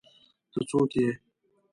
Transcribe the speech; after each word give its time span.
ته 0.51 0.59
څوک 0.69 0.91
ئې؟ 0.99 1.09